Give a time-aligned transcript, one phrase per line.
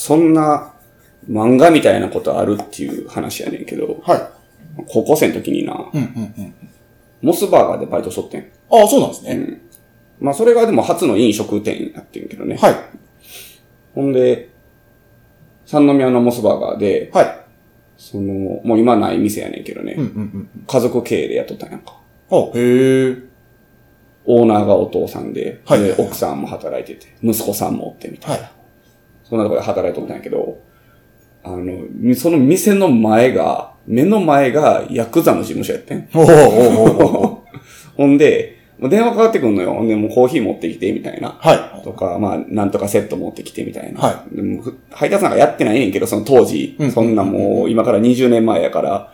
[0.00, 0.72] そんな
[1.30, 4.30] 漫画みたいなことあるっていう話やねんけど、は
[4.86, 5.76] 高校生の時にな、い。
[5.76, 6.54] うんうんうん。
[7.20, 8.50] モスバーガーでバイトしとってん。
[8.70, 9.60] ああ、そうなんですね。
[10.18, 12.56] まあそれがでも初の飲食店やってんけどね。
[12.56, 12.74] はい。
[13.94, 14.48] ほんで、
[15.66, 17.26] 三宮のモスバーガーで、はい。
[17.98, 20.64] その、もう今ない店やねんけどね、うんうんうん。
[20.66, 22.00] 家族経営でやっとったんやんか。
[22.30, 23.16] あ、へえ。
[24.24, 28.44] オーナーがお父さんで、はいで奥さんも働いてて、息子さんもおってみたいな。
[28.44, 28.59] はい。
[29.30, 30.58] そんなところで働いとったんやけど、
[31.44, 36.08] あの、その店の前が、目の前がヤクザの事務所やってん。
[36.12, 39.74] ほんで、もう電話かかってくんのよ。
[39.74, 41.36] ほんで、もうコーヒー持ってきて、みたいな。
[41.38, 41.82] はい。
[41.84, 44.00] とか、まあ、なんとかセット持ってきてみたいな。
[44.00, 49.12] はでもふ配達なんかやってないねんけど、その当時、うんそんなもう今から20年前やから、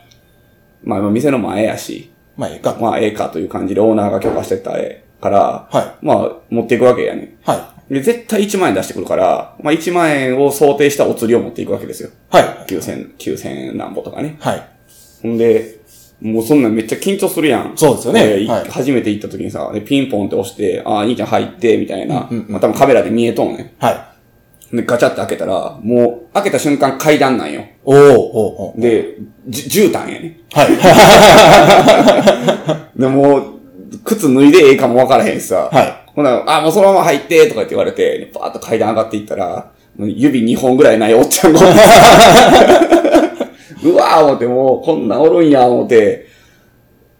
[0.85, 2.77] まあ、店の前やし、まあ、ええか。
[2.81, 4.73] まあ、ええかという感じでオーナーが許可してた
[5.21, 7.37] から、はまあ、持っていくわけやねん。
[7.45, 12.11] はで、絶対1万円出してくるから、まあ1万円を想定したお釣りを持っていくわけですよ。
[12.33, 12.37] い。
[12.37, 12.45] はい。
[12.67, 14.37] 9000、9000何歩とかね。
[14.41, 14.69] はい。
[15.23, 15.77] ほんで、
[16.21, 17.77] もうそんなんめっちゃ緊張するやん。
[17.77, 22.29] そうですよねはい初めて行った時にさ、でピンポンって押して、ああ、兄ちゃん入って、みたいな。
[22.31, 23.91] うんうんうんまあ多分カメラで見えとんねは
[24.73, 24.75] い。
[24.75, 24.79] ん。
[24.79, 27.65] で、ガチャって開けたら、もう、開けた瞬間階段なんよ。
[27.85, 30.41] おーおーおーで、じ絨毯やね。
[30.53, 30.65] は
[32.97, 32.99] い。
[33.01, 33.43] で、もう、
[34.05, 35.69] 靴脱いでええかもわからへんしさ。
[35.71, 36.06] はい。
[36.17, 41.61] ほな、あ、もうそのまま入って、とかって言われて、パーッと階段上がっていったら、指2本ぐらいないおっちゃんが
[43.85, 46.27] うわー思って、もう、こんなんおるんや、思って、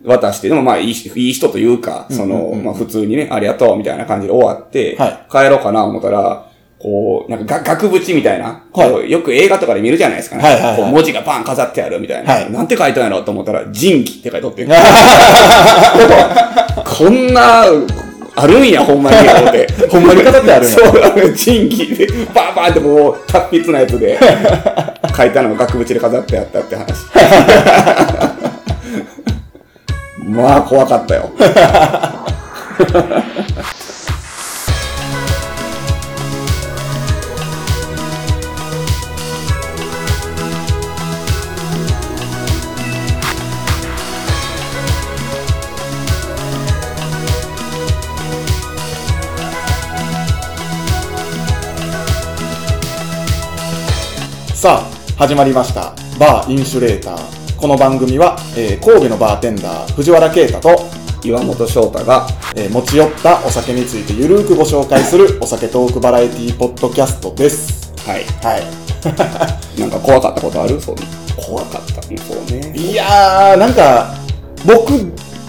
[0.03, 5.19] 渡して、でもまあいいし、いい人というか、その、まあ普通にね、ありがとう、みたいな感じで終わって、はい。
[5.31, 6.47] 帰ろうかな、思ったら、
[6.79, 9.11] こう、なんかが額縁みたいな、はい。
[9.11, 10.43] よく映画とかで見るじゃないですかね。
[10.43, 10.77] はいはいはい。
[10.77, 12.33] こう文字がバン飾ってあるみたいな。
[12.33, 12.51] はい。
[12.51, 14.67] なんて書いたんやろうと思ったら、人気って書いとって。
[14.69, 14.73] こ
[17.11, 17.65] んな、
[18.39, 19.67] あるんや、ほんまに、思って。
[19.89, 24.19] ほんまに飾ってあるんやそう、あの、人気で、バンバンってもう、達筆なやつで、
[25.17, 27.07] 書いたのが額縁で飾ってあったって話。
[30.29, 31.31] まあ、怖かったよ。
[54.67, 55.95] さあ、始まりました。
[56.19, 57.57] バーインシュレーター。
[57.57, 60.77] この番組は、えー神戸のバーテンダー、藤原啓太と、
[61.23, 67.93] 岩本翔太が、えー持ち寄ったお酒についてゆるーくご紹介するお酒トークバラエティポッドキャストです。
[68.09, 68.25] はい。
[68.43, 69.79] はい。
[69.81, 70.81] なんか怖かったことある？
[70.81, 70.97] そう。
[71.37, 72.03] 怖かった。
[72.03, 72.73] そうね。
[72.77, 74.17] いやー、なんか、
[74.65, 74.93] 僕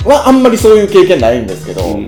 [0.07, 2.07] はあんまりそういう経験ないんですけど、うん。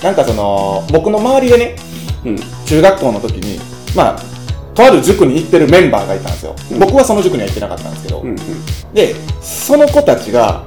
[0.00, 1.76] なんかその、僕の周りでね、
[2.24, 2.36] うん。
[2.66, 3.58] 中学校の時に、
[3.96, 4.35] まあ、
[4.76, 6.54] とある塾に行ってるメンバーがいたんですよ。
[6.72, 8.28] うん僕はその塾には行ってなかったんですけど、うん。
[8.28, 8.36] うん。
[8.92, 10.64] で、その子たちが、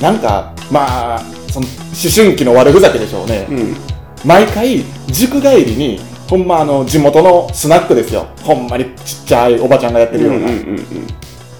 [0.00, 1.20] なんか、まあ、
[1.52, 1.74] その、思
[2.14, 3.46] 春期の悪ふざけでしょうね。
[3.50, 3.76] うん。
[4.24, 8.26] 毎回、塾帰りに、ほんまあの、地元のスナックですよ。
[8.42, 10.46] ほんまにちっちゃいおばちゃんがやってるような。
[10.46, 10.52] うん。
[10.52, 10.80] うん。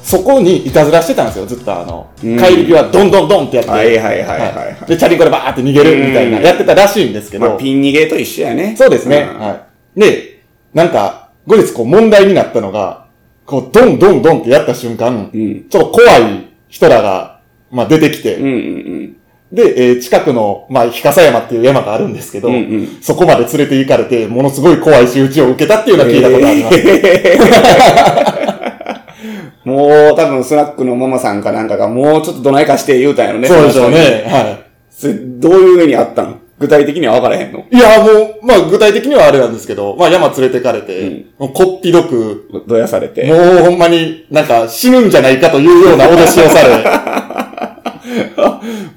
[0.03, 3.71] そこにいたずらしてたんですよ、ずっとあの、うん帰り際ドンドンドンってやって。
[3.73, 7.49] はいはいはいはいはいで、チャリンコでバーって逃げるみたいな、うんやってたらしいんですけど。
[7.49, 8.77] まあ、ピン逃げと一緒やね。
[8.79, 9.25] そうですね。
[9.25, 9.67] んは
[9.97, 10.01] い。
[10.01, 10.43] で、
[10.73, 13.07] なんか、後日こう問題になったのが、
[13.45, 15.69] こう、ドンドンドンってやった瞬間、うん。
[15.69, 17.41] ちょっと怖い人らが、
[17.71, 19.17] まあ出てきて、うんうんうん。
[19.53, 28.47] で、えー近くの、まあ、日笠山っていう山があるんですけど、うんうんそこまで連れて行かれて、ものすごい怖い仕打ちを受けたっていうのは聞いたことあります。
[29.65, 33.49] もう多分スナックのママさんかなんかがもうちょっとどないかして言うたんやろね。
[33.49, 33.91] そうでしょう。
[33.91, 34.25] ね。
[34.29, 34.59] は
[34.91, 36.41] それどういう風にあったん？
[36.59, 37.65] 具体的には分からへんの？
[37.71, 37.77] い。
[37.77, 38.07] いや、も
[38.43, 43.25] う、まあ、具体的にはあれなんですけど、まあ、山連れてかれて、うんもうこっぴどく、どやされて。
[43.25, 46.85] もうほんまになんか死ぬんじゃないかというような脅しをされ、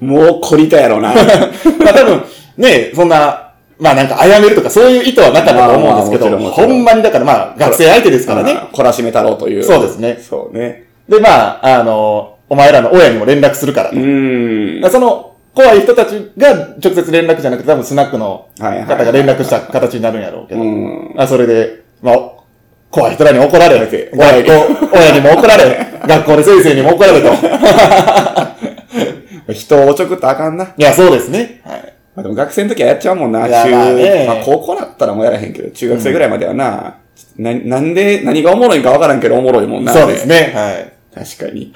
[0.00, 1.12] もう懲りたやろな。
[1.84, 2.22] まあ多分、
[2.56, 8.52] ね、そんな、まあなんか殺めるとかそういう意図はなかったと思うんですけど、ほんまにだからまあ学生相手ですからね。
[8.52, 9.62] あ懲らしめ太郎という。
[9.64, 10.84] そうですねそうね。
[11.08, 14.80] でまあ、あの、お前らの親にも連絡するからうん。
[14.90, 20.62] その、怖い人たちが直接連絡じゃなくて多分スナックの方が連絡した形になるんやろうけど。
[20.62, 21.14] うん。
[21.16, 22.30] あそれで、まあ、
[22.90, 27.30] 怖い人らに怒られ、怖い学校親にも怒られ、 学校で先生にも怒られと。
[29.52, 30.72] 人をおちょくったらあかんな。
[30.76, 31.60] いや、そうですね。
[31.64, 31.80] はい。
[32.14, 36.96] まあ、でも学生の時はやっちゃうもんな、中、まあねまあ高校だったらもうやらへんけど、中学生ぐらいまではな、
[37.36, 39.92] な、なんで、何がおもろいんかわからんけどおもろいもんな。
[39.92, 40.26] そうです。
[40.26, 40.52] ね。
[40.54, 40.92] はい。
[41.14, 41.72] 確かに。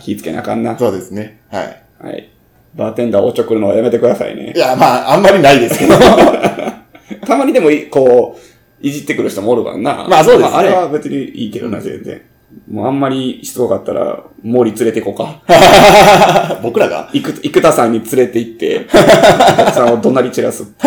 [0.00, 0.78] 気ぃつけなあかんな。
[0.78, 1.40] そうですね。
[1.50, 1.82] はい。
[2.02, 2.28] はい。
[2.78, 4.58] バーテンダーおちょくるのはやめてくださいねい。
[4.58, 5.94] や、まあ、あんまりないですけど。
[7.26, 8.40] たまにでもい、こう、
[8.86, 10.06] いじってくる人もおるからな。
[10.08, 12.22] まあそうですねあれは別にいいけどな、全然。
[12.70, 16.58] もうあんまりしつこかったら、森連れて行こうか。
[16.62, 17.10] 僕らが？
[17.12, 20.64] 生生田さんに連れて行って、お客さんを怒鳴り散らす。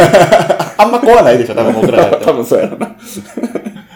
[0.77, 2.17] あんま怖ないでしょ、多分僕らが。
[2.17, 2.95] 多分そうやろな。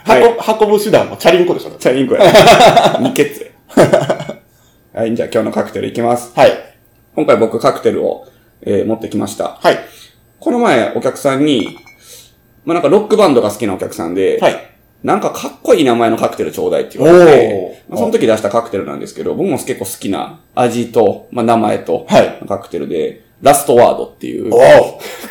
[0.03, 0.21] はい。
[0.21, 1.71] 運運ぶ手段もチャリンコでしょ。
[1.79, 2.21] チャリンコや。
[2.99, 5.01] 二ケツや。
[5.01, 6.31] はい、じゃあ今日のカクテルいきます。
[6.35, 6.74] はい。
[7.15, 8.27] 今回僕カクテルを、
[8.61, 9.57] えー持ってきました。
[9.61, 9.79] はい。
[10.39, 11.77] この前お客さんに、
[12.65, 14.75] まあ、なんかロックバンドが好きなお客さんで、はい。
[15.03, 24.57] なんかかっこいい名前のカクテルちょうだいって言われて、まあ、その時出したカクテルなんですけど、僕も結構好きな味と、まあ、名前と、はいカクテルで、ラストワードっていう、お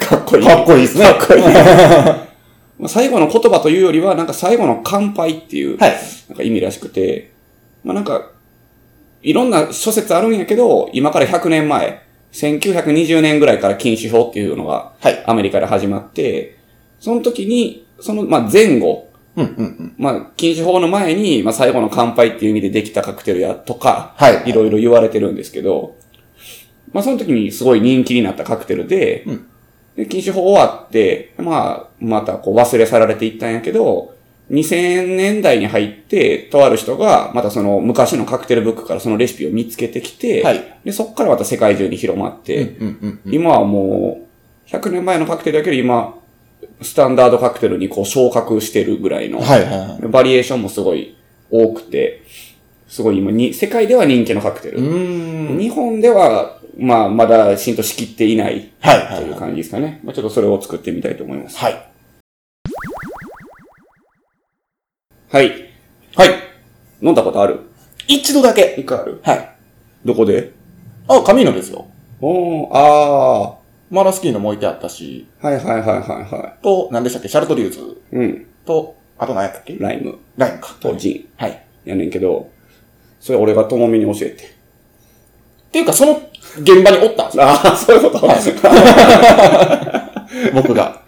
[0.07, 0.47] かっこいい。
[0.47, 1.05] かっこいいですね。
[1.05, 1.43] かっこいい。
[2.79, 5.95] まあ最後の言葉というよりは、なんか最後の乾杯っていう、はい。
[6.29, 7.33] なんか意味らしくて、
[7.83, 8.31] まあなんか、
[9.25, 15.25] いろんな諸説あるんやけど、今から100年前、1920年ぐらいから禁酒法っていうのがはい。
[15.27, 16.59] アメリカで始まって、
[17.01, 19.95] その時に、その、まあ前後、うんうんうん。
[19.99, 25.97] まあ禁酒法の前に、まあ最後の乾杯っていう意味でできたカクテルやとか、はいいろいろ言われてるんですけど、
[26.93, 29.47] まあその時にすごい人気になったカクテルで、うん
[29.97, 34.15] で禁酒法終わって、まあ、またこう忘れ去られていったんやけど、
[34.55, 42.77] 2000年代に入って、とある人が、またその昔のカクテルブックからそのレシピを見つけてきて、はいで、そこからまた世界中に広まって。
[43.27, 44.27] 今はも
[44.69, 46.15] う、100年前のカクテルだけど今、
[46.81, 49.41] スタンダードカクテルにこう昇格してるぐらいの。
[50.09, 51.17] バリエーションもすごい
[51.51, 52.23] 多くて、
[52.89, 54.79] すごい今に、世界では人気のカクテル。
[54.79, 59.39] 日本では、まあ、まだ浸透しきっていないというはい。
[59.39, 60.01] 感じですかね。
[60.05, 61.57] まあ、ちょっとそれを作ってみたいと思います。
[61.57, 61.94] はい。
[65.35, 65.51] はい。
[66.15, 66.29] はい。
[67.03, 67.59] 飲んだことある？
[68.07, 68.77] 一度だけ。
[68.79, 69.21] 一回ある？
[69.25, 69.57] はい。
[70.05, 70.53] どこで？
[71.09, 71.89] あ、カミーノですよ。
[72.21, 73.57] おー、あ
[73.91, 75.45] マラスキーのも置いてあったし、ー。
[75.45, 77.29] はいはいはいはいはと、何でしたっけ？
[77.29, 77.81] シャルトリューズ
[78.13, 78.17] い。
[78.17, 78.47] うん。
[78.65, 79.77] と、あと何やったっけ？
[79.77, 80.77] ライムライムか。
[80.79, 81.33] とジン。
[81.37, 81.65] はい。
[81.85, 82.49] やねんけど、
[83.19, 84.45] それ俺がともみに教えて。
[84.45, 84.47] っ
[85.73, 86.13] ていうか、その
[86.61, 87.43] 現場におったんですよ。
[87.43, 88.29] ああ、そういうこと、
[90.55, 91.03] 僕が。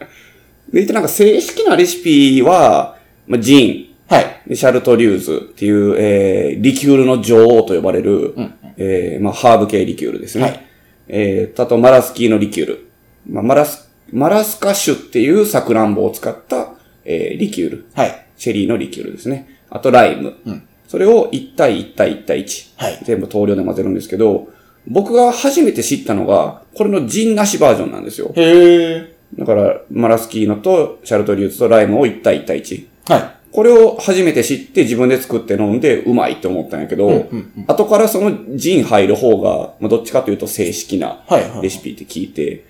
[0.73, 2.96] で、なんか正式なレシピは、
[3.28, 4.43] まあ、ジン、はい。
[4.49, 10.44] でシャルトリューズっていう、えー、リキュールの女王と呼ばれる、うんえー、まあ、ハーブ系リキュールですね。
[10.44, 10.67] はい
[11.08, 12.91] えー、あと、マラスキーのリキュール。
[13.29, 16.75] まあ、マラス、マラスカ種っていうサクランボを使った、
[17.05, 17.87] えー、リキュール。
[17.94, 18.26] はい。
[18.37, 19.61] チェリーのリキュールですね。
[19.70, 20.37] あと、ライム。
[20.44, 22.75] うんそれを1対1対1対1。
[22.76, 24.49] はい全部等量で混ぜるんですけど、
[24.87, 28.32] 僕が初めて知ったのが、これのジンなしバージョンなんですよ。
[28.37, 29.17] へえ。
[29.37, 32.87] だから、マラスキーノとシャルトリューズとライムを1対1対1。
[33.09, 42.67] はこれを初めて知って自分で作って飲んでうまいって思ったんやけど、うんうんうん後からそのジン入る方が、まあ、どっちかというと正式なはいはいレシピって聞いて、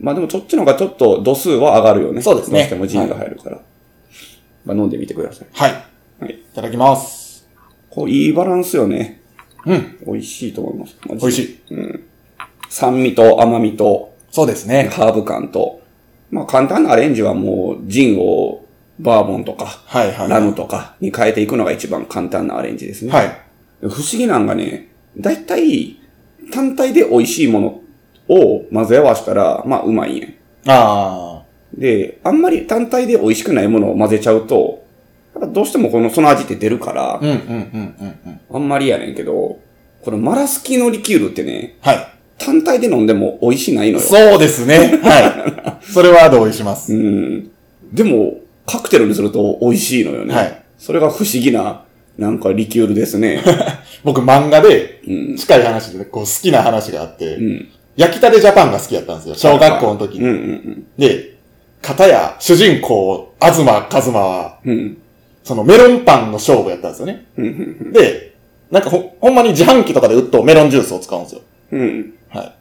[0.00, 2.22] まあでもそっちの方がちょっと度数は上がるよね。
[2.22, 3.60] そうですねどうしてもジンが入るから。
[4.64, 5.48] まあ飲んでみてください。
[5.48, 5.50] い。
[5.52, 5.72] はい。
[6.20, 6.32] はい。
[6.32, 7.46] いただきます。
[7.90, 9.20] こういいバランスよね。
[9.66, 9.98] うん。
[10.06, 10.96] 美味しいと思います。
[11.06, 11.60] まあ美味しい。
[12.70, 14.88] 酸味と甘みとそうですね。
[14.88, 15.82] ハーブ感と、
[16.30, 18.63] まあ簡単なアレンジはもうジンを
[19.00, 20.28] バーボンとか、はいはい。
[20.28, 23.12] ラムとかに変えていくのが一番簡単なアレンジですね。
[23.12, 23.40] はい。
[23.80, 26.00] 不思議なんがね、だいたい
[26.52, 27.80] 単体で美味しいもの
[28.28, 30.34] を混ぜ合わせたら、まあうまいんやん。
[30.66, 31.42] あ
[31.76, 34.84] で、あんまり単体で美味しくないものを混ぜちゃうと、
[35.52, 38.40] どうしてもこの、その味って出るからあ。、うんうんうんうんうん。
[38.52, 39.58] あんまりやねんけど、
[40.02, 42.06] このマラスキのリキュールってね、はい。
[42.38, 44.04] 単体で飲んでも美味しないのよ。
[44.04, 45.00] そうですね。
[45.02, 45.84] はい。
[45.84, 46.94] それは同意します。
[46.94, 47.50] うん。
[47.92, 48.34] でも、
[48.66, 50.34] カクテルにすると美味しいのよね。
[50.34, 50.64] はい。
[50.78, 51.84] それが不思議な、
[52.18, 53.42] なんかリキュールですね。
[54.04, 55.36] 僕漫画でうん。
[55.36, 57.68] 近い話でこう好きな話があって、うん。
[57.96, 59.34] 焼きたてジャパンが好きだったんですよ。
[59.34, 60.24] 小学校の時に。
[60.24, 61.34] うんうんで、
[61.82, 64.70] 片や主人公、東和馬は、うん。
[64.70, 64.98] うん。
[65.42, 67.26] そのメロンパンの勝負やったんですよね。
[67.36, 67.48] うんう
[67.88, 68.34] んで、
[68.70, 71.42] なんかほ、ほんまに自販機とかで売っとメロンジュースを使うんですよ。
[71.72, 71.80] うん。
[71.80, 72.14] うん。
[72.30, 72.54] はい。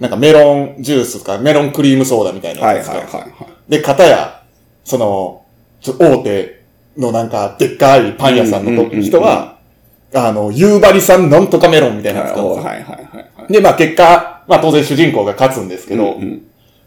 [0.00, 3.18] なんかメロンジュースとかメロンクリームソーダみたいなはいやつを使うんですよ。
[3.20, 3.70] はいはいはい。
[3.70, 4.42] で、片や、
[4.84, 5.43] その、
[5.92, 6.64] 大手
[6.96, 9.58] のなんか、でっかいパン屋さんの人は、
[10.14, 13.52] あの、夕張さんなんとかメロンみたいなやつはいはいはい。
[13.52, 16.42] で、まあ結果、まあ当然主人公が勝つんですけど、うんうん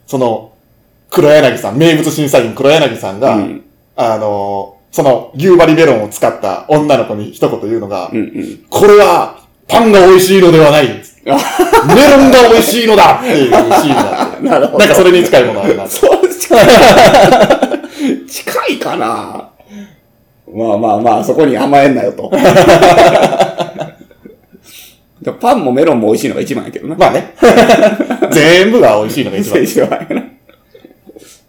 [0.08, 0.54] その、
[1.10, 3.64] 黒柳さん、名物審査員黒柳さんが、うん
[3.98, 8.66] あの、その、夕張メロンを使った女の子に一言言うのが、うんうん。
[8.70, 11.04] これは、パンが美味しいのではない。
[11.36, 14.44] メロンが美味しいのだっていうシーンがあって。
[14.44, 14.80] なるほど。
[14.80, 15.88] なんかそれに近いものあるな。
[15.88, 16.68] そう、近い。
[18.28, 19.50] 近いかな
[20.54, 22.32] まあまあまあ、そこに甘えんなよと。
[25.42, 26.96] パンもメロンも美味しいのが一番やけどな。
[26.96, 27.36] まあね。
[28.32, 29.64] 全部が美味しいのが一番。
[29.64, 30.24] 一番やな。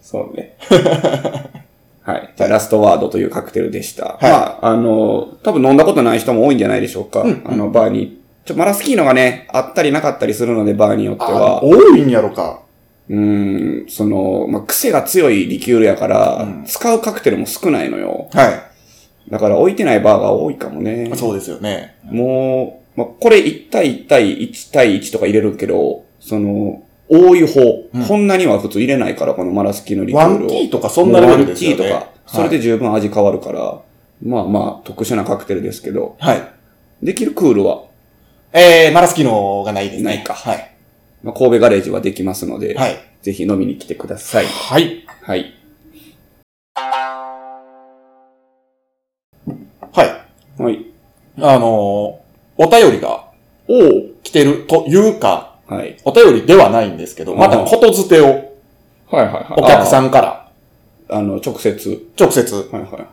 [0.01, 0.55] そうね。
[2.03, 2.33] はい。
[2.37, 4.17] ラストワードというカクテルでした。
[4.21, 7.21] いまあ、あの、多分飲んだことない人も多いんじゃないでしょうか。
[7.21, 8.18] うんあの、バーに。
[8.49, 11.63] ちょ、マラスキーノがね、あったりなかったりするので、バーによっては。
[11.63, 12.61] 多いんやろか。
[13.07, 18.27] うーん、その、まあ、癖が強いリキュールやから、うん使うカクテルも少ないのよ。
[18.33, 18.69] は
[19.29, 21.15] だから置いてないバーが多いかもねい。。
[21.15, 21.95] そうですよね。
[22.05, 27.61] もう、まあ、これ1対1対1対1とか入れるけど、その、多い方、
[27.93, 30.37] うんこんなには普通入れないから、このマラスキーのリキュールを。
[30.39, 31.83] ワンティーとかそんなレベルですよね。
[31.83, 33.79] ワンティーとか、それで十分味変わるから、
[34.23, 36.39] まあまあ、特殊なカクテルですけど、はい。
[36.39, 36.59] はい。
[37.05, 37.83] できるクールは、
[38.51, 40.15] えー、マラス機能がないですね。
[40.15, 40.71] ないかはい。
[41.23, 42.97] まあ、神戸ガレージはできますので、はい。
[43.21, 44.45] ぜひ飲みに来てください。
[44.45, 45.05] はい。
[45.21, 45.53] はい。
[49.91, 50.61] はい。
[50.61, 50.85] はい。
[51.37, 52.21] あのー、お
[52.69, 53.25] 便りが
[53.67, 55.97] おお来てるというか、はい。
[56.03, 58.49] お便りではないんですけど、またことづてを
[59.11, 59.45] はいはいはい。
[59.57, 60.07] お客さん。
[60.07, 60.49] んから
[61.09, 62.09] あの、直接。
[62.19, 63.05] 直接はいはいはい。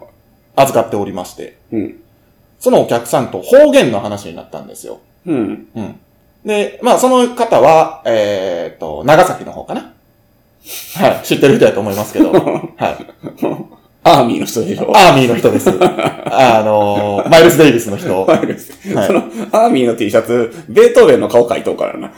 [0.57, 2.01] 預かっておりまして、うん。
[2.59, 5.01] そのお客さんと方言の話になったんですよ。
[5.27, 5.67] うん。
[5.75, 6.01] うん。
[6.45, 9.93] で、まあその方は、えっ、と、長崎の方かな？
[10.97, 11.27] はい。
[11.27, 12.43] 知ってる人だと思いますけど、 はい。
[14.05, 14.93] アーミーの人でしょ？
[14.97, 15.69] アーミーの人です。
[16.31, 18.21] あのーマイルス・デイビスの人。
[18.25, 19.19] わかりますはいその、
[19.53, 22.13] アーミーの T シャツ、ベートーベンの顔描いとうからな。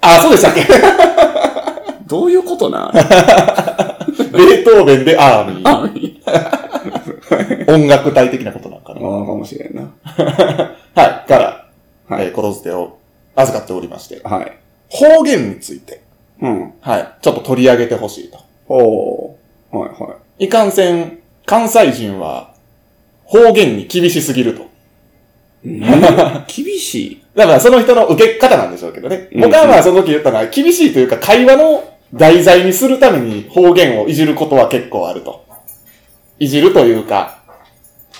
[0.00, 0.62] あ、そうでしたっけ？
[2.08, 2.90] どういうことな？
[2.94, 5.68] ベートーベンでアーミー。
[5.68, 7.72] アーミー。
[7.74, 9.00] 音楽隊的なことなんかな。
[9.00, 9.82] ああ、かもしれんな。
[10.14, 11.28] はい。
[11.28, 11.65] から、
[12.08, 12.98] はいえー、づてを
[13.34, 14.58] 預かっておりまして、はい。
[14.88, 16.02] 方言について、
[16.40, 16.72] うん。
[16.80, 17.14] はい。
[17.20, 18.38] ちょっと取り上げてほしいと。
[18.68, 19.76] おー。
[19.78, 20.44] はいはい。
[20.46, 22.54] いかんせん、関西人は、
[23.24, 24.66] 方言に厳しすぎると。
[25.66, 27.22] 厳しい？
[27.34, 29.28] だからその人の受け方なんでしょうけどね。
[29.32, 31.82] うん僕はまあその時言ったのは厳しいというか会話の
[32.14, 35.44] 題材にするために方言をいじることは結構あると。
[36.38, 37.35] いじるというか、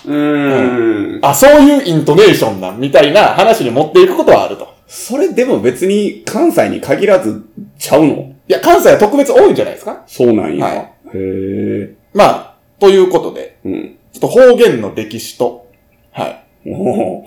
[0.04, 1.24] うーん。
[1.24, 4.74] あ、そういうイントネーションなんみたいな話に持っていくことはあると。
[4.86, 7.44] それでも別に関西に限らず
[7.78, 8.14] ちゃうの？
[8.48, 10.02] いや、関西は特別多いんじゃないですか？
[10.06, 10.64] そうなんや。
[10.66, 10.82] はいへ
[11.14, 11.94] え。
[12.14, 13.96] まあ、ということで、うん。
[14.12, 15.68] ちょっと方言の歴史と、
[16.12, 16.46] はい。
[16.68, 17.24] おー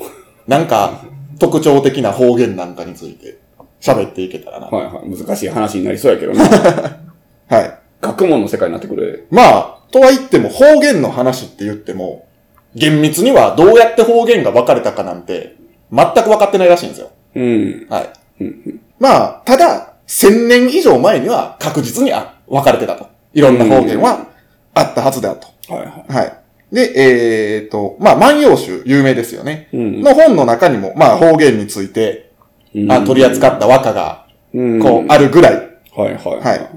[0.47, 1.05] なんか、
[1.39, 3.37] 特徴的な方言なんかについて
[3.79, 4.67] 喋っていけたらな。
[4.67, 5.09] はいはい。
[5.09, 6.43] 難しい話になりそうやけどな。
[7.47, 7.79] はい。
[8.01, 9.27] 学問の世界になってくる。
[9.29, 12.27] まあ、とは言っても方言の話って言っても、
[12.75, 15.55] 厳密にはどうやって方言が分かれたかなんて、
[15.91, 17.11] 全く分かってないらしいんですよ。
[17.35, 17.87] うん。
[17.89, 18.09] はい。
[18.41, 23.07] うんまあ、ただ、千年以上前には確実にあ分かれてたと。
[23.33, 24.27] いろんな方言は
[24.73, 25.47] あったはずだと。
[25.73, 26.39] はいははい。
[26.71, 29.69] で、えーと、まあ、万葉集、有名ですよね。
[29.71, 29.77] い。
[29.77, 30.01] うん。
[30.01, 32.31] の本の中にも、まあ、方言について、
[32.89, 35.53] あ取り扱った和歌が、うん、こう、あるぐらい
[35.95, 36.43] はいはいはい。
[36.43, 36.69] はい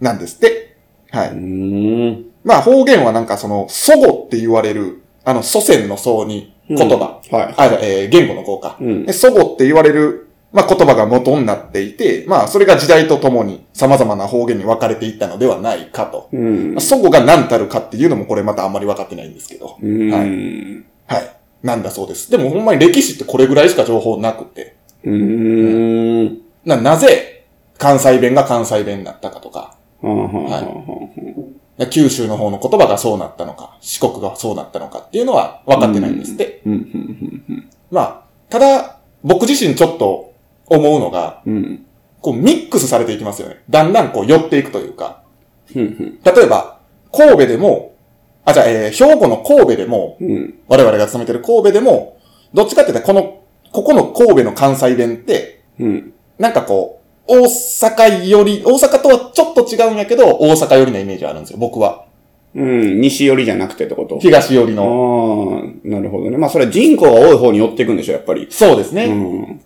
[0.00, 0.76] なんですって。
[1.10, 1.30] はい。
[1.30, 2.24] うーん。
[2.44, 7.54] まあ方言はなんかその、祖語って言われる、あの祖先の祖に言葉、うんはい。
[7.58, 8.78] あ、えー言語の語か。
[8.80, 16.30] うんで祖語って言われる、まあ言葉が元になっていて、まあそれが時代とともに様々な方言に分かれていったのではないかと。
[16.32, 16.80] うんまあ。
[16.80, 19.76] 祖語が何たるかっていうのもこれまたあんまり分かってないんですけど。
[19.82, 20.10] うん。
[20.10, 21.36] はいはい。
[21.62, 22.30] なんだそうです。
[22.30, 24.76] でもほんまに歴史ってこれぐらいしか情報なくて。
[25.04, 26.38] うーん。
[26.64, 27.44] な、なぜ
[27.76, 36.62] 関西弁が関西弁になったかとか、はんはんはんはん九州の方の言葉がそうなったのか、四国がそうなったのかっていうのは分かってないんですって。
[36.66, 40.32] うんうんまあ、ただ、僕自身ちょっと
[40.66, 41.84] 思うのが、うんうん。
[42.20, 43.62] こうミックスされていきますよね。
[43.70, 45.22] だんだんこう寄っていくというか。
[45.74, 46.80] うんうん例えば、
[47.12, 47.94] 神戸でも、
[48.44, 50.58] あ、じゃあ、えー兵庫の神戸でも、うん。
[50.68, 52.18] 我々が勤めてる神戸でも、
[52.54, 53.42] どっちかって言ったらこの、
[53.72, 56.12] ここの神戸の関西弁って、うん。
[56.38, 62.06] なんかこう、大阪より、大阪とはちょっと違うんやけど、大阪寄りのイメージあるんですよ、僕は。
[62.54, 63.00] うん。
[63.02, 64.18] 西寄りじゃなくてってこと？
[64.18, 65.62] 東寄りあの。
[65.62, 66.38] あ、なるほどね。
[66.38, 68.46] まあそれは人口が多い方に寄っていくんでしょ、やっぱり。
[68.50, 69.04] そうですね。
[69.04, 69.60] うん。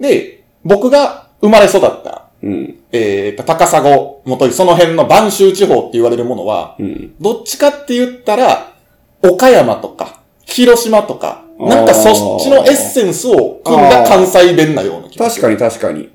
[0.00, 2.74] で、僕が生まれ育った、うん。
[2.90, 3.80] えーと、高砂、
[4.24, 7.14] 元井、その辺の播州地方って言われるものは、うん。
[7.20, 8.72] どっちかって言ったら、
[9.22, 15.42] 岡山とか、広島とか、なんかそっちのエッセンスを組んだ関西弁なような気がする。
[15.42, 16.10] 確かに確かに。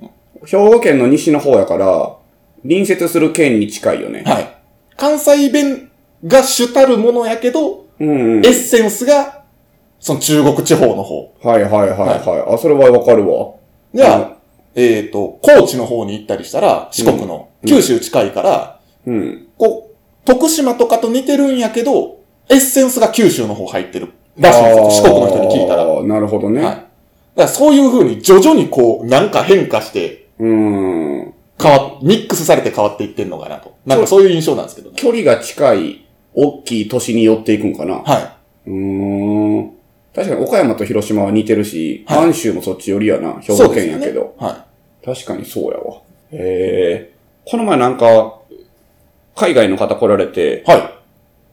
[0.46, 2.16] 兵庫県の西の方やから、
[2.62, 4.24] 隣接する県に近いよね。
[4.26, 4.56] はい。
[4.98, 5.90] 関西弁
[6.26, 8.46] が主たるものやけど、うん。
[8.46, 9.44] エッセンスが、
[10.00, 11.34] その中国地方の方。
[11.44, 12.54] はいはいはいはい。
[12.54, 13.54] あ、それはわかるわ。
[13.94, 14.38] じゃあ、
[14.76, 19.48] えっ、と、高知の方に行ったりしたら、四国の、うん九州近いから、うん。
[19.58, 24.90] こう、徳島とかと似てるんやけど、エッセンスが九州の方入ってるらしいんですよ。
[24.92, 25.84] 四国の人に聞いたら。
[25.84, 25.98] はい。
[25.98, 26.62] ああ、なるほどね。
[26.62, 26.86] だか
[27.36, 31.34] らそういう風に徐々にこう、なんか変化して、うん。
[31.62, 33.76] 変わ、ミックスされて変わっていってんのかなと。
[33.86, 34.96] なんかそういう印象なんですけどね。
[34.96, 37.96] 距離が近い大きい都市に寄っていくんかな。
[37.96, 39.72] はうーん。
[40.16, 43.32] 確かに岡山と広島は似てるし、はい満州もそっち寄りやな。
[43.32, 43.34] い。
[43.42, 44.22] 兵庫県やけど。
[44.22, 44.66] ねは
[45.04, 46.02] 確かにそうやわ。
[46.32, 47.12] へえ。
[47.46, 48.40] この前なんか、
[49.36, 50.72] 海外の方来られて、い。
[50.72, 51.00] は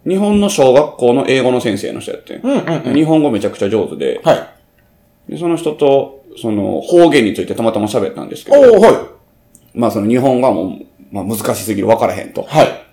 [0.06, 2.36] 日本の小学校の英語の先生の人やって。
[2.36, 2.94] うんうんうん。
[2.94, 4.34] 日本語めちゃくちゃ上手で、は
[5.28, 5.32] い。
[5.32, 9.78] でその人と、その方言についてたまたま喋ったんですけど、おー、はい。
[9.78, 12.42] まあその日本語はもう、まあ難しすぎる、わからへんと。
[12.42, 12.86] はい。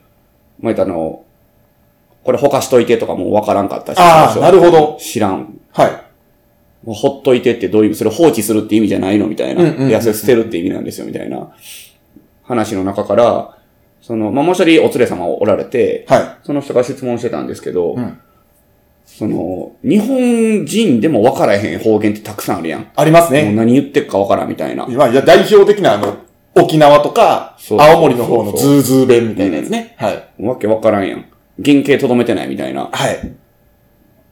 [0.59, 1.25] まああの、
[2.23, 3.99] これほかしといてとかもわからんかったし。
[3.99, 4.97] ああ、なるほど。
[4.99, 5.59] 知らん。
[5.71, 5.91] はい。
[6.85, 9.63] もうほっといてってどういうそれ放置するって意味じゃないのみたいな。
[9.63, 11.53] うんうんうんうんいや、それ捨てるって意味なんですよ、みたいな
[12.43, 13.57] 話の中から、
[14.01, 18.19] その、まあ、もう一人お連れ様おられて、はその人が質問してたんですけど、うん
[19.17, 22.81] その、日本人でも分からへん方言ってたくさんあるやん。
[22.81, 22.87] い。
[22.95, 23.53] ありますもうね。
[23.53, 24.87] 何言ってっか分からんみたいな。
[24.89, 26.17] 今、いや、代表的なあの、
[26.55, 29.95] 沖縄とか、そう青森の方のズーズー弁みたいなやつね。
[29.97, 30.43] はい。
[30.43, 31.25] わけ分からんやん。
[31.63, 32.89] 原型とどめてないみたいな。
[32.91, 33.35] はい。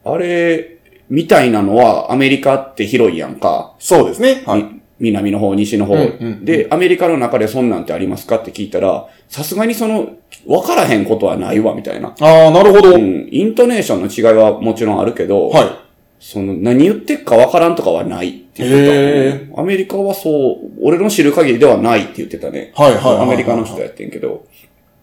[0.04, 3.76] あれ、みたいなのはアメリカって広いやんか。
[3.78, 4.42] そうですね。
[4.48, 4.81] はい。
[5.02, 10.16] み南の方、西の方、うんうんうんで、アメリカの中でそんなんってありますかって聞いたら、さすがにその、
[10.48, 12.14] 分からへんことはないわ、みたいな。
[12.20, 12.96] ああ、なるほど。
[12.96, 13.28] うん。
[13.32, 15.82] イントネーションの違いはもちろんあるけど、は
[16.20, 22.72] その、何言ってっか分からんとかはないって言ってた、アメリカはそう、俺の知る限りではないって言ってたね。
[22.78, 22.80] い。
[22.80, 23.18] はい、はい。
[23.22, 24.46] アメリカの人やってんけど。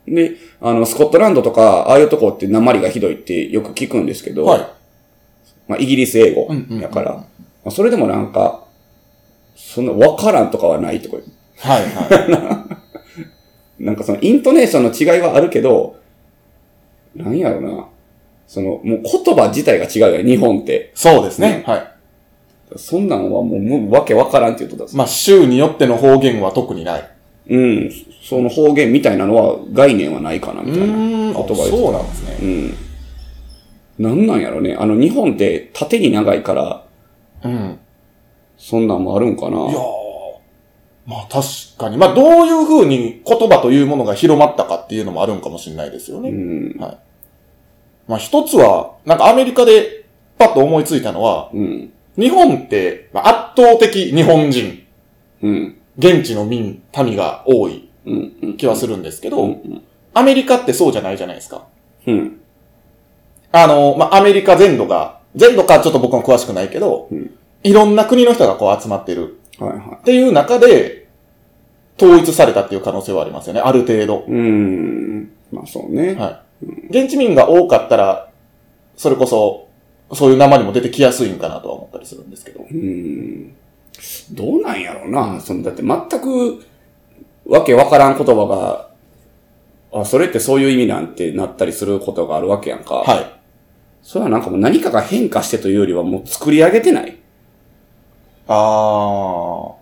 [0.06, 4.66] で、あの、スコットランドとか、ああいうとこって鉛がひどいってよく聞くんですけど、はい。
[5.66, 7.24] まあ、イギリス英語うんうんうんやから、ま
[7.66, 8.67] あ、それでもなんか、
[9.58, 11.16] そんな分からんとかはないとか、
[11.58, 12.66] はい、は
[13.80, 15.96] なんかそのイントネーションの違いはあるけど、
[17.16, 17.88] なんやろな。
[18.46, 20.92] その、もう言葉自体が違うよ、日本って。
[20.94, 20.98] い。
[20.98, 21.64] そうですね。
[21.66, 21.88] はい。
[22.76, 27.10] そんなんはもうむわけわからんって言うとだまあ、州によっての方言は特にない。
[27.48, 27.92] うん。
[28.22, 30.86] その方言みたいなのは概念はないかな、みたいな。
[30.86, 32.36] ん言葉ですそうなんですね。
[32.42, 32.74] うん。
[33.98, 34.76] なんなんやろね。
[34.78, 36.84] あの、日本って縦に長いから、
[37.44, 37.78] うん。
[38.58, 39.56] そんなんもあるんかな？
[39.56, 40.08] いやー
[41.06, 41.46] まあ確
[41.78, 41.96] かに。
[41.96, 46.28] まあどういう風に言葉というものが広まったかっていうのもあるんかもしれないですよね。
[46.28, 46.76] うん。
[46.78, 50.04] まあ一つは、なんかアメリカで
[50.36, 51.92] パッと思いついたのは、うん。
[52.18, 54.86] 日本って、まあ、圧倒的日本人、
[55.42, 55.78] うん。
[55.96, 58.32] 現地の民、民が多いうん。
[58.42, 58.56] うん。
[58.56, 59.82] 気はするんですけど、うん。
[60.14, 61.66] アメリカってそうじゃないじゃないですか。
[62.06, 62.40] うん。
[63.52, 71.08] あの、まあ、アメリカ全土が、全土かちょっと僕も詳しくないけど、うんいろんな国の人がこう集まってるはいはっていう中で、
[72.00, 74.24] 統一されたっていう可能性はありますよね、ある程度。
[74.28, 74.30] い。
[74.30, 75.30] うん。
[75.52, 76.14] まあそうね。
[76.14, 76.68] はい。
[76.90, 78.30] 現地民が多かったら、
[78.96, 79.68] それこそ、
[80.14, 82.64] そういう生にも出てきやすいんかなとは思ったりするんですけど。
[82.70, 83.54] うん。
[84.32, 85.40] どうなんやろうな。
[85.40, 86.64] その、だって全く、
[87.46, 88.90] わけわからん言葉が、
[90.00, 92.96] あ、それってそういう意味なんてなったりすることがあるわけやんか。
[92.96, 93.38] はい。
[94.02, 97.17] それはなんかもう何かが変化してというよりはもう作り上げてない
[98.48, 99.74] あ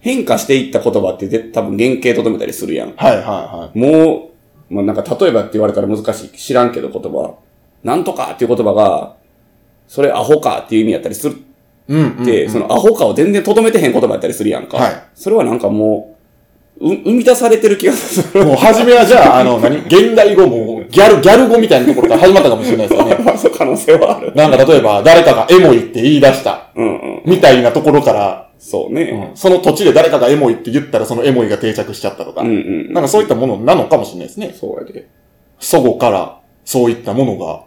[0.00, 2.90] 変化していった言葉ってで多分原型とどめたりするやん。
[2.90, 2.94] ー。
[2.96, 4.30] はいはいはも
[4.70, 6.28] う、まあなんか例えばって言われたら難しい。
[6.36, 7.38] 知らんけど言葉。
[7.82, 9.16] なんとかっていう言葉が、
[9.88, 11.42] それアホかっていう意味やったりするい。
[11.88, 12.22] うん、うん。
[12.22, 14.78] って、そのアホかを全然とどめてへん言葉やったりするやんか。
[14.78, 16.16] はいそれはなんかも
[16.80, 18.44] う、う生み出されてる気がする。
[18.44, 19.78] もう初めはじゃあ、あの、何？
[19.86, 23.16] 現代語もギャル、ギャル語みたいなところから始まったかもしれないですよね。
[23.24, 24.32] まあそう可能性はある。
[24.34, 27.22] なんか例えば、誰かがエモいって言い出した、うんうん。
[27.24, 29.32] みたいなところから、そうね。
[29.34, 32.50] その土地で誰かがエモいって言ったらそのエモいが定着しちゃったとか、うんう
[32.90, 32.92] ん。
[32.92, 34.54] なんかそういったものなのかもしれないですね。
[34.58, 35.06] そうやで。
[35.58, 37.62] 祖母からそういったものが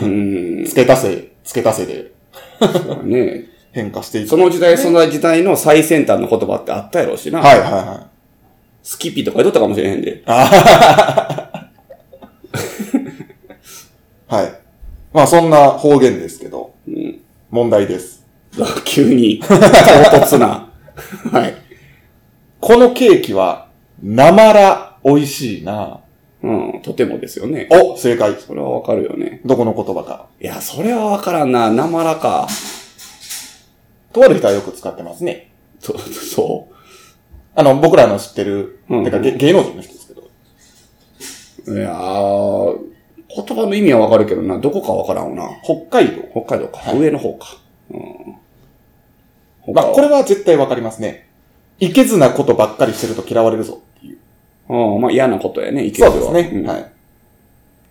[0.00, 0.64] うん。
[0.64, 2.12] 付け足せ、付け足せで
[3.04, 3.46] ね。
[3.72, 4.28] 変化していく。
[4.28, 7.40] その時代その時代の最先端の言葉ってあったやろうしな。
[7.40, 8.12] はいはいはい。
[8.82, 10.22] スキピとか言っとったかもしれへんで。
[14.32, 14.60] はい。
[15.12, 17.20] まあそんな方言ですけど、うん。
[17.50, 18.24] 問題です。
[18.86, 20.72] 急に、唐突な。
[21.30, 21.54] はい。
[22.58, 23.68] このケーキは、
[24.02, 26.00] 生ら美味しいな。
[26.42, 26.80] うん。
[26.82, 27.68] とてもですよね。
[27.70, 28.34] お、正解。
[28.38, 29.42] それはわかるよね。
[29.44, 30.28] どこの言葉か。
[30.40, 31.70] いや、それはわからんな。
[31.70, 32.48] 生らか。
[34.14, 35.52] とある人はよく使ってますね。
[35.78, 36.68] そ、そ
[37.54, 40.22] あの、僕らの知ってる、うんてか芸芸能人の人ですけど。
[41.66, 41.78] う。
[41.78, 42.91] いやー、
[43.34, 44.58] 言葉の意味はわかるけどな。
[44.58, 45.50] どこかわからんわな。
[45.64, 46.22] 北海道。
[46.32, 46.78] 北海道か。
[46.78, 47.56] はい上の方か。
[47.90, 49.74] うん。
[49.74, 51.28] まあ、これは絶対わかりますね。
[51.78, 54.18] いけずなことばっかりしてると嫌われるぞっていう。
[54.68, 55.84] うん、まあ嫌なことやね。
[55.84, 56.50] いそうですね。
[56.52, 56.92] うんはい。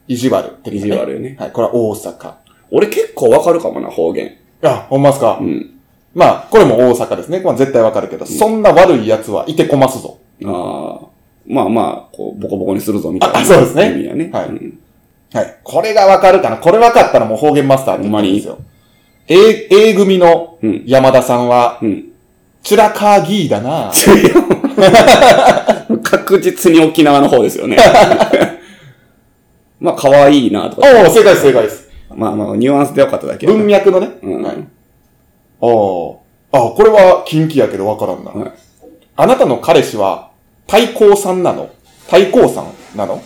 [0.07, 1.51] 意地悪的な、意地悪ねはい。
[1.51, 2.33] これは大阪。
[2.71, 4.37] 俺結構わかるかもな、方言。
[4.63, 5.39] あ、ほんまっすか？
[5.41, 5.79] うん。
[6.13, 7.39] まあ、これも大阪ですね。
[7.39, 10.19] まあ、絶対わかるけど、そんな悪い奴はいてこますぞ。
[10.45, 11.07] ああ。
[11.47, 13.39] まあまあ、こう、ボコボコにするぞ、みたいな。
[13.39, 14.29] あそうですね意味やね。
[14.31, 14.79] はいうん
[15.33, 15.57] はい。
[15.63, 16.57] これがわかるかな？
[16.57, 18.57] これわかったらもう方言マスターって言ってるんですよ。
[19.27, 20.83] A、A 組のうん。
[20.85, 22.05] 山田さんは、うん。
[22.63, 23.91] チュラカーギーだな
[26.03, 27.77] 確実に沖縄の方ですよね。
[29.79, 30.87] まあ、可愛いなとか。
[30.87, 31.89] おお正解です、正解です。
[32.13, 33.47] まあまあ、ニュアンスでよかっただけ。
[33.47, 34.09] 文脈のね。
[34.21, 34.55] うんはい。
[35.61, 36.19] お
[36.51, 38.31] ああ、これは近畿やけどわからんな。
[38.31, 38.51] はい
[39.17, 40.29] あなたの彼氏は、
[40.67, 41.69] 太閤さんなの？
[42.05, 42.65] 太閤さん
[42.95, 43.21] なの？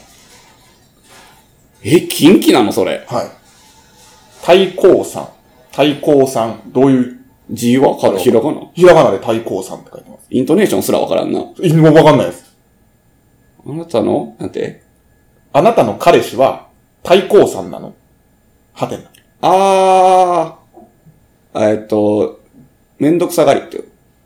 [1.88, 2.71] え、近畿なの？
[2.71, 3.06] それ。
[3.08, 3.28] はい。
[4.41, 5.30] 太閤さん。
[5.69, 6.62] 太閤さん。
[6.67, 7.19] どういう、
[7.52, 8.62] 字はかひらがな？
[8.74, 10.26] ひらがなで太閤さんって書いてます。
[10.32, 11.39] イントネーションすらわからんな。
[11.39, 12.56] いもうわかんないです。
[13.67, 14.36] あなたの？
[14.39, 14.82] なんて？
[15.54, 16.69] あなたの彼氏は、
[17.04, 17.93] 太閤さんなの
[18.74, 19.04] はてな。
[19.41, 22.41] あー、えっと、
[22.98, 23.84] めんどくさがりって、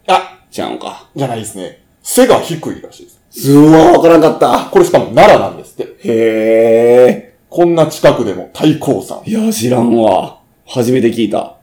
[0.07, 1.09] あ、ちゃうんか。
[1.13, 1.83] じゃないですね。
[2.01, 3.51] 背が低いらしいです。
[3.51, 4.69] うわ、わからんかった。
[4.71, 5.95] これしかも奈良なんですって。
[6.07, 9.19] へこんな近くでも太閤さん。
[9.19, 9.29] ー。
[9.29, 10.39] いや、知らんわ。
[10.67, 11.57] 初めて聞いた。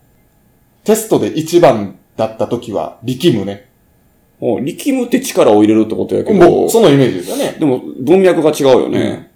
[0.85, 3.69] テストで一番だった時は力むね。
[4.41, 7.57] お力むって力を入れるってことやけもどう、、そのイメージですよね。
[7.59, 9.31] でも文脈が違うよね。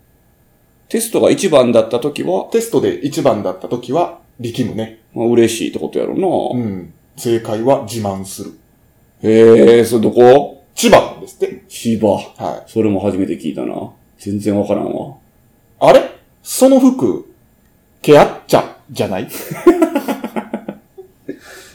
[0.88, 5.00] テストが一番だった時は、テストで一番だった時は力むね。
[5.14, 6.60] まあ、嬉しいってことやろな。
[6.60, 6.92] うん。
[7.16, 8.52] 正解は自慢する。
[9.22, 10.64] へえ、それどこ？
[10.74, 11.64] 千葉なんですって。
[11.68, 12.14] 千葉。
[12.36, 12.70] はい。
[12.70, 13.92] それも初めて聞いたな。
[14.18, 15.14] 全然わからんわ。
[15.78, 16.02] あれ？
[16.42, 17.26] その服、
[18.02, 19.28] ケアッチャじゃない？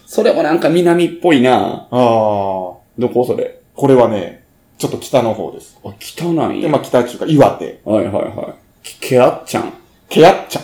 [0.08, 1.56] それもなんか南っぽいな。
[1.56, 1.91] ああ。
[1.91, 3.60] どこそれ？
[3.75, 4.43] これはね、
[4.78, 5.78] ちょっと北の方です。
[5.84, 6.69] あ、北なんで、や。
[6.69, 7.82] まあ北中か岩手。
[7.84, 8.54] はいはいはい。
[8.84, 9.73] ケケアッちゃん。
[10.10, 10.62] ケアッチャ。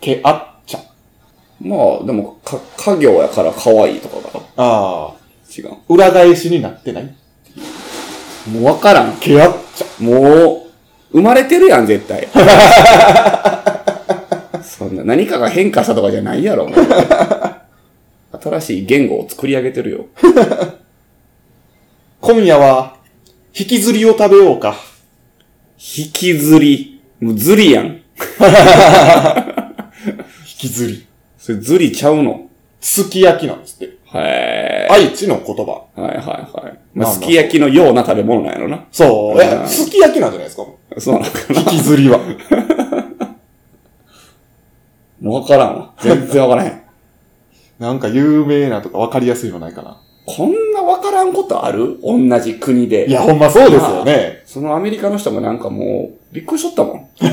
[0.00, 0.80] ケアッチャ。
[1.60, 5.14] まあ、でも、か、家業やから可愛いとかがああ。
[5.56, 5.76] 違う。
[5.88, 7.04] 裏返しになってない？
[8.50, 9.16] もうわからん。
[9.18, 10.02] ケアッチャ。
[10.04, 10.69] もう、
[11.12, 12.28] 生まれてるやん、絶対。
[14.62, 16.78] そんな、何かが変化したとかじゃないやろ、もう
[18.40, 20.06] 新しい言語を作り上げてるよ。
[22.20, 22.96] 今夜は、
[23.58, 24.76] 引きずりを食べようか。
[25.78, 27.00] 引きずり。
[27.20, 27.86] もうずりやん。
[27.86, 28.02] 引
[30.58, 31.06] きずり。
[31.38, 32.48] それずりちゃうの。
[32.80, 33.94] すき焼きなんですって。
[34.14, 35.84] へ愛知の言葉。
[35.96, 36.00] ー。
[36.00, 36.78] はいはいはい。
[36.94, 38.84] まあ、まあすき焼きのような食べ物なんやろな。
[38.92, 39.68] そう。
[39.68, 40.66] すき焼きなんじゃないですか
[41.00, 41.60] そうなんかな。
[41.60, 42.18] 引きずりは。
[45.22, 45.92] わからんわ。
[46.00, 46.82] 全然わからへん。
[47.78, 50.00] なんか有名なとか分かりやすいのないかな。
[50.26, 51.98] こんなわからんことある？
[52.02, 53.08] 同じ国で。
[53.08, 54.42] いや、ほんまそうですよね。
[54.44, 57.08] そのアメリカの人もなんかもう、びっくりしとったもん。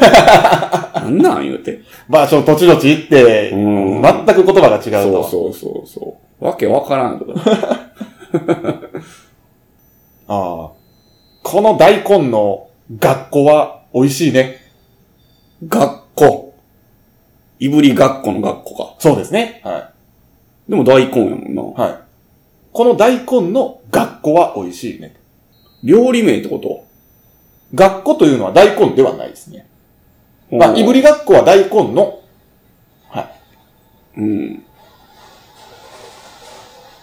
[0.95, 1.82] なんなん言うて。
[2.08, 5.23] まあ、ちょ、土地土地行って、うん全く言葉が違うと。
[5.23, 6.45] そうそうそうそう。
[6.45, 7.34] わけわからんとか。
[10.27, 10.69] ああ。
[11.43, 14.62] この大根の学校は美味しいね。
[15.67, 16.54] 学校。
[17.60, 18.95] いぶり学校の学校か。
[19.00, 19.62] そうですね。
[19.63, 19.91] は
[20.69, 21.86] でも大根やもんな。
[21.86, 21.89] い。
[21.89, 22.00] はい。
[22.71, 25.15] この大根の学校は美味しいね。
[25.84, 26.86] 料理名ってこと？
[27.73, 29.67] 学校というのは大根ではないですね。
[30.50, 31.02] まあ、いぶり。
[31.02, 32.21] り学校は大根の、
[33.10, 34.19] はい。
[34.21, 34.63] うん。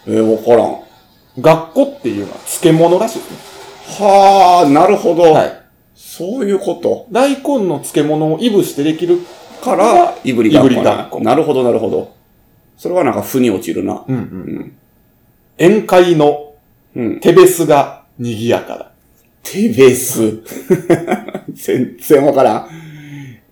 [0.07, 0.81] えー、わからん。
[1.39, 3.37] 学校っていうのは漬物らしいですね。
[4.07, 5.33] はあ、なるほど。
[5.33, 5.64] はい。
[6.17, 7.07] そういうこと？
[7.11, 9.19] 大根の漬物をいぶしてできる
[9.61, 12.15] から、いぶり学校いぶり学校なるほど、なるほど。
[12.77, 14.05] それはなんか腑に落ちるな。
[14.07, 14.19] うんう。
[14.19, 14.77] うんん。
[15.57, 16.53] 宴会の
[16.95, 17.19] うん。
[17.19, 18.91] 手ベスが賑やかだ。
[19.43, 20.41] 手ベース。
[21.53, 22.69] 全然わからん。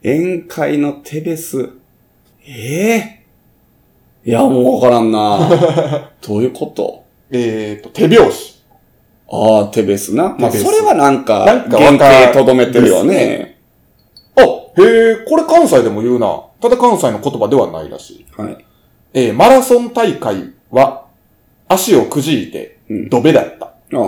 [0.01, 1.69] 宴会の手ベス。
[2.47, 3.23] ええ
[4.25, 6.11] いや、もうわからんな。
[6.25, 7.03] どういうこと？
[7.29, 8.52] えっ、と、手拍子。
[9.35, 10.35] ああ、手ベスな？
[10.37, 13.59] まあ、それはなんか、なんか原わか型とどめてるよね。
[14.35, 16.43] あ、へえ、これ関西でも言うな。
[16.61, 18.25] ただ関西の言葉ではないらしい。
[18.37, 18.57] はい。
[19.13, 21.05] えーマラソン大会は、
[21.67, 23.65] 足をくじいて、うんドベだった。
[23.65, 23.99] ああ、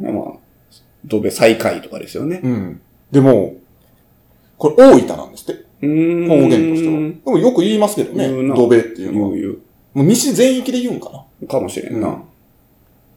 [0.00, 2.40] まあ、ドベ最下位とかですよね。
[2.42, 2.80] うん。
[3.10, 3.54] でも、
[4.58, 5.64] これ大分なんですって。
[5.82, 6.28] うーん。
[6.28, 6.94] 方言としては。
[7.24, 8.28] でもよく言いますけどね。
[8.54, 9.36] ドベっていうのは。
[9.36, 9.58] 言う。
[9.94, 11.48] もう西全域で言うんかな。
[11.48, 12.22] かもしれんな。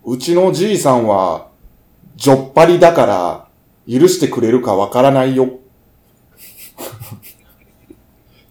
[0.03, 1.47] うちのじいさんは、
[2.15, 3.47] じょっぱりだから、
[3.99, 5.49] 許してくれるかわからないよ。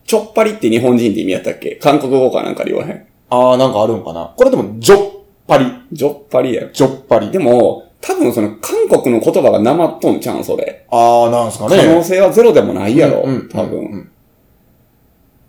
[0.07, 1.77] ちょっぱりって日本人って意味やったっけ？
[1.77, 3.07] 韓国語かなんかで言わへん？
[3.31, 4.33] あーなんかあるんかな。
[4.37, 5.01] これでも、じょっ
[5.47, 5.67] ぱり。
[5.93, 6.69] じょっぱりや。
[6.73, 7.31] じょっぱり。
[7.31, 10.85] でも、多分その韓国の言葉がなまっとんちゃうん、それ。
[10.91, 11.77] あーなんすかね。
[11.79, 14.11] 可能性はゼロでもないやろ、うんうん多分。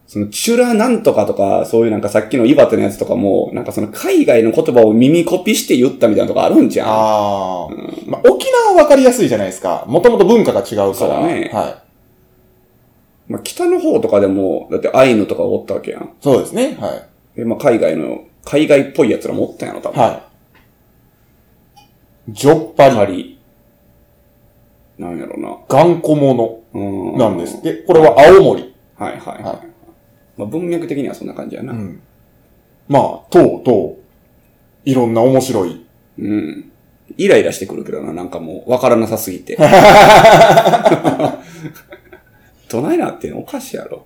[0.08, 6.88] うんその、チュラなんとかとか、そういうなんかさっきの岩手のやつとかも、なんかその海外の言葉を耳コピして言ったみたいなとこあるんじゃん。
[6.88, 7.70] ああ、
[8.06, 9.84] まあ、沖縄はわかりやすいじゃないですか。
[9.88, 11.22] もともと文化が違うから。
[11.26, 11.84] ねは
[13.28, 16.12] まあ、北の方とかでも、だってアイヌとかおったわけやん。
[16.22, 16.78] そうですね。
[16.80, 16.96] は
[17.36, 17.40] い。
[17.40, 20.00] で、まあ、海外の、海外っぽいやつらもおったんやろ、多分。
[20.00, 20.24] は
[22.28, 22.32] い。
[22.32, 23.40] ジョッパリ、パリ。
[25.00, 25.58] なんやろな。
[25.68, 27.18] 頑固者うん。
[27.18, 27.74] なんですって。
[27.74, 28.76] これは青森。
[28.98, 29.44] はいはいはい。
[29.44, 29.75] はい
[30.38, 31.74] まあ、文脈的にはそんな感じやな。
[31.74, 32.02] うん。
[32.88, 35.86] まあ、とうとう、いろんな面白い。
[36.20, 36.72] うん。
[37.18, 39.58] イライラしてくるけどな、なんかもう、わからなさすぎて。
[42.68, 43.40] どないなってんの？
[43.40, 44.06] おかしいやろ。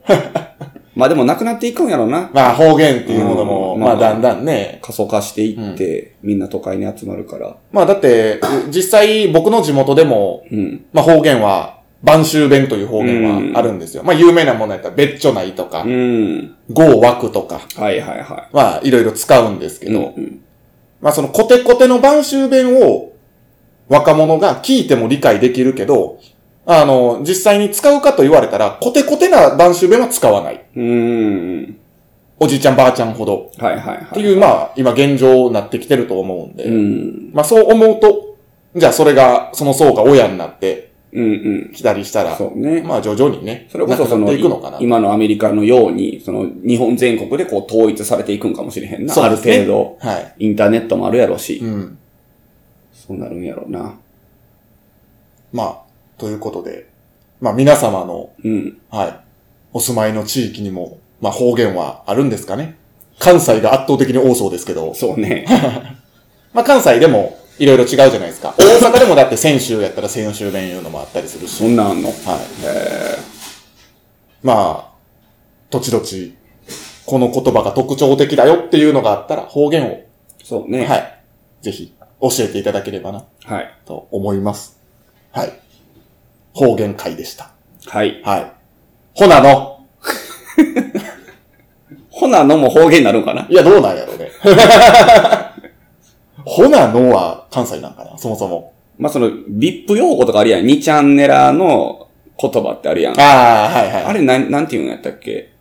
[0.95, 2.29] まあでもなくなっていくんやろな。
[2.33, 4.79] まあ、方言っていうものも、うんまあ、だんだんね。
[4.81, 7.55] 過疎化していって、みんな都会に集まるから。
[7.71, 10.85] まあ、だって、実際僕の地元でも、うん。
[10.91, 14.03] まあ、方言は、晩秋弁という方言はあるんですよ。
[14.03, 16.55] まあ、有名なものやったら、べっちょないとかう、ん。
[16.71, 19.93] ゴーワクとか、はいはいはまあ、いろいろ使うんですけい。
[19.93, 20.41] ど、うん
[21.01, 23.13] まあ、そのコテコテの晩秋弁を、
[23.87, 26.19] 若者が聞いても理解できるけど、
[26.65, 30.65] あの、実際に使うかと言われたら、コテコテな晩秋弁は使わない。
[30.75, 30.83] うん。
[30.83, 31.77] うん。
[32.39, 33.51] おじいちゃんばあちゃんほど。
[33.57, 33.97] はいはいはい。
[34.05, 37.31] っていう、まあ、今現状になってきてると思うんで、うん。
[37.33, 38.37] まあそう思うと、
[38.75, 41.71] じゃあそれが、その層が親になってうんうん。
[41.73, 42.81] きたりしたら、そうね。
[42.81, 44.77] まあ徐々にね、それこそそなくなの、っていくのかな。
[44.79, 49.13] 今のアメリカのように、その、日本全国でこう統一されていくんかもしれへんな。
[49.13, 50.35] あるそうですね程度、はい。
[50.39, 51.57] インターネットもあるやろし。
[51.57, 51.97] うん。
[52.93, 53.95] そうなるんやろうな。
[55.51, 55.81] まあ、
[56.19, 56.87] ということで、
[57.41, 58.77] まあ皆様の、うん。
[58.91, 59.19] はい、
[59.73, 62.77] お住まいの地域にも、まあ方言はあるんですかね。
[63.17, 65.45] 関西が圧倒的に多そうですけど、そうね。
[66.53, 68.55] まあ関西でもいろいろ違うじゃないですか。
[68.57, 71.55] 大阪でもだって先週やったら先週弁いうのもあったりするし。
[71.57, 72.07] そんなんあんの？
[72.09, 72.15] はい。
[74.41, 74.91] まあ、
[75.69, 76.37] 土地土地、
[77.05, 80.01] この言葉が特徴的だよっていうのがあったら方言を、
[80.43, 80.85] そうね。
[80.85, 81.21] はい。
[81.61, 83.77] ぜひ教えていただければな、はい。
[83.85, 84.79] と思います。
[85.31, 85.59] はい。
[86.53, 87.51] 方言会でした。
[87.87, 88.21] はい。
[88.23, 88.51] はい。
[89.13, 89.85] ほなの。
[92.09, 93.45] ほなのも方言になるんかな？
[93.49, 94.29] いや、どうなんやろうね。
[96.63, 98.73] ほなのは関西なんかな、そもそも。
[98.97, 100.65] まあ、その、ビップ用語とかあるやん。
[100.65, 103.19] 2チャンネラーの言葉ってあるやん。
[103.19, 104.03] ああ、はいはい。
[104.03, 105.53] あれ、なん、なんて言うんやったっけ？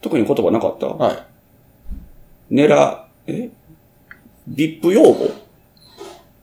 [0.00, 0.86] 特に言葉なかった？
[0.86, 1.16] はい。
[2.50, 3.50] ネラ、え？
[4.46, 5.30] ビップ用語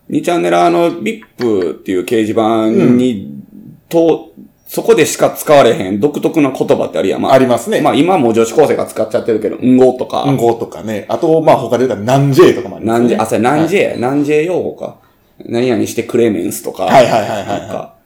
[0.09, 3.41] ?2 チャンネラーのビップっていう掲示板に、
[3.87, 4.33] と、
[4.73, 7.21] そこでしか使われへん独特な言葉ってあるやん。
[7.21, 7.79] まあ、ありますね。
[7.79, 10.23] まあ今もう女子高生が使っちゃってるけど、うんごとか。
[10.23, 11.05] うんごとかね。
[11.09, 13.05] あと、まあ他で言ったら、なんじえとかもありますね。
[13.05, 14.97] なんじ、あ、それなんじや、なんじ用語か。
[15.45, 16.85] 何々してクレメンスとか。
[16.85, 18.03] はいはいはいはいはい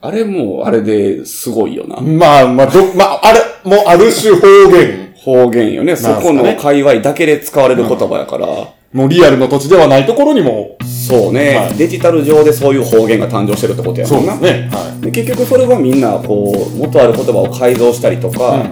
[0.00, 2.00] あれも、あれですごいよな。
[2.00, 5.12] まあまあ、ど、まあ、あれ、もうある種方言。
[5.16, 5.96] 方言よね。
[5.96, 8.46] そこの界隈だけで使われる言葉やから。
[8.92, 14.36] もうリアルの土地ではないところにも、そうね、はいデジタル上でそういう方言が誕生してるってことやもんな。
[14.36, 14.68] ね。
[14.72, 18.64] はで結局それはみんな、こう、元ある言葉を改造したりとか、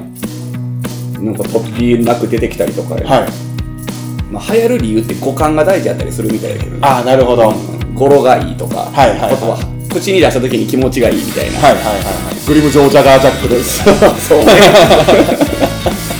[1.20, 3.04] なんか突飛なく出てきたりとか、い。
[3.04, 3.28] はい。
[4.30, 6.78] まあ、流行る理由って五感が大事やったりするみたいだけどね。
[6.82, 7.42] ああ、なるほど。
[7.48, 11.58] はいうん語呂がいいとか、はいはいはいあとは口に出した時に気持ちがいいみたいな。
[11.60, 12.46] はいはいはい。
[12.48, 13.84] グリム・ジョー・ジャガー・ジャックです。
[14.28, 14.46] そうね。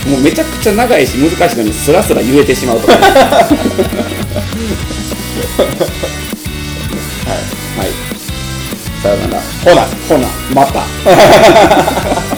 [0.05, 2.99] もうめちゃくちゃ長いし難しいのにスラスラ言えてしまうとか、ね。
[7.75, 7.89] はい。
[9.01, 9.41] さよなら。
[9.63, 9.81] ほな。
[10.07, 10.83] ほな、また。